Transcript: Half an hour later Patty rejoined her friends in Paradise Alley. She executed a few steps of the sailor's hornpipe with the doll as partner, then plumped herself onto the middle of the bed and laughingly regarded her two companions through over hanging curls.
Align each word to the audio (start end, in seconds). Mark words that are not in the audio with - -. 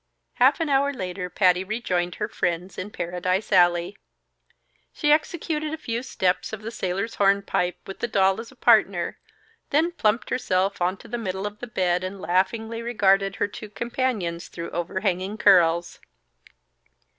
Half 0.37 0.59
an 0.59 0.67
hour 0.67 0.91
later 0.91 1.29
Patty 1.29 1.63
rejoined 1.63 2.15
her 2.15 2.27
friends 2.27 2.79
in 2.79 2.89
Paradise 2.89 3.51
Alley. 3.51 3.95
She 4.95 5.11
executed 5.11 5.75
a 5.75 5.77
few 5.77 6.01
steps 6.01 6.51
of 6.51 6.63
the 6.63 6.71
sailor's 6.71 7.13
hornpipe 7.21 7.77
with 7.85 7.99
the 7.99 8.07
doll 8.07 8.41
as 8.41 8.51
partner, 8.53 9.19
then 9.69 9.91
plumped 9.91 10.31
herself 10.31 10.81
onto 10.81 11.07
the 11.07 11.19
middle 11.19 11.45
of 11.45 11.59
the 11.59 11.67
bed 11.67 12.03
and 12.03 12.19
laughingly 12.19 12.81
regarded 12.81 13.35
her 13.35 13.47
two 13.47 13.69
companions 13.69 14.47
through 14.47 14.71
over 14.71 15.01
hanging 15.01 15.37
curls. 15.37 15.99